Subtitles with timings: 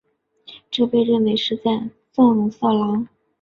[0.71, 3.07] 这被认为是在纵容色狼。